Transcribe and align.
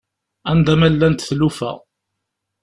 Anda 0.51 0.73
ma 0.77 0.87
llant 0.93 1.21
tlufa. 1.27 1.71